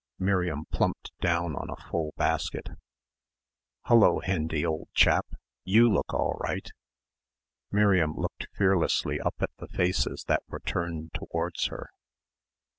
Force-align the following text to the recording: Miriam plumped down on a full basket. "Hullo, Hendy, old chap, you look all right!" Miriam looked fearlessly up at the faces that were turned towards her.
Miriam 0.17 0.65
plumped 0.71 1.11
down 1.21 1.55
on 1.55 1.69
a 1.69 1.75
full 1.75 2.15
basket. 2.17 2.69
"Hullo, 3.85 4.19
Hendy, 4.19 4.65
old 4.65 4.87
chap, 4.95 5.27
you 5.63 5.93
look 5.93 6.11
all 6.11 6.33
right!" 6.39 6.67
Miriam 7.71 8.15
looked 8.15 8.47
fearlessly 8.57 9.19
up 9.19 9.35
at 9.39 9.51
the 9.59 9.67
faces 9.67 10.23
that 10.27 10.41
were 10.47 10.61
turned 10.61 11.13
towards 11.13 11.67
her. 11.67 11.91